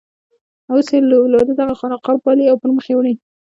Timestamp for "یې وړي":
2.89-3.13